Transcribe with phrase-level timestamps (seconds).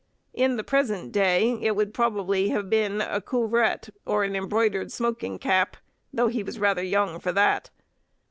[0.33, 5.37] In the present day it would probably have been a couvrette, or an embroidered smoking
[5.37, 5.77] cap,
[6.11, 7.69] though he was rather young for that.